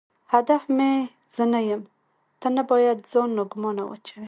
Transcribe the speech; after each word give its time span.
هدف 0.33 0.63
مې 0.77 0.91
زه 1.35 1.43
نه 1.53 1.59
یم، 1.69 1.83
ته 2.39 2.47
نه 2.55 2.63
باید 2.71 2.97
ځان 3.11 3.29
ناګومانه 3.37 3.83
واچوې. 3.85 4.19